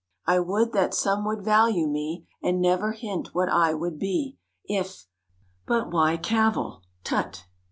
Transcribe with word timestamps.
I 0.25 0.39
would 0.39 0.71
that 0.71 0.95
some 0.95 1.25
would 1.25 1.43
value 1.45 1.85
me 1.85 2.25
And 2.41 2.59
never 2.59 2.93
hint 2.93 3.35
what 3.35 3.49
I 3.49 3.75
would 3.75 3.99
be 3.99 4.35
"If" 4.65 5.05
but 5.67 5.91
why 5.91 6.17
cavil? 6.17 6.81
Tut! 7.03 7.45